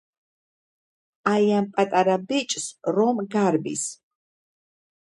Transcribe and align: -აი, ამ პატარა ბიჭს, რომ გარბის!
-აი, 1.33 1.51
ამ 1.57 1.67
პატარა 1.77 2.17
ბიჭს, 2.33 2.67
რომ 2.99 3.25
გარბის! 3.37 3.87